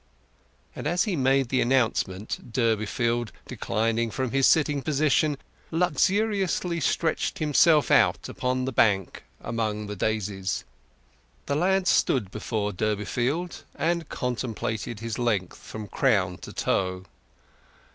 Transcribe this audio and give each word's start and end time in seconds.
And 0.75 0.87
as 0.87 1.03
he 1.03 1.15
made 1.15 1.49
the 1.49 1.61
announcement, 1.61 2.51
Durbeyfield, 2.51 3.31
declining 3.45 4.09
from 4.09 4.31
his 4.31 4.47
sitting 4.47 4.81
position, 4.81 5.37
luxuriously 5.69 6.79
stretched 6.79 7.37
himself 7.37 7.91
out 7.91 8.27
upon 8.27 8.65
the 8.65 8.71
bank 8.71 9.21
among 9.41 9.85
the 9.85 9.95
daisies. 9.95 10.63
The 11.45 11.55
lad 11.55 11.85
stood 11.87 12.31
before 12.31 12.71
Durbeyfield, 12.73 13.63
and 13.75 14.09
contemplated 14.09 15.01
his 15.01 15.19
length 15.19 15.59
from 15.59 15.87
crown 15.87 16.39
to 16.39 16.51
toe. 16.51 17.05